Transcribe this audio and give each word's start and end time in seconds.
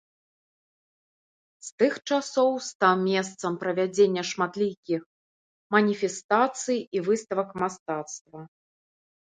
З 1.67 1.69
тых 1.81 1.93
часоў 2.15 2.49
стаў 2.69 2.95
месцам 3.09 3.51
правядзення 3.65 4.21
шматлікіх 4.33 5.01
маніфестацый 5.77 6.79
і 6.99 7.09
выставак 7.11 7.49
мастацтва. 7.65 8.39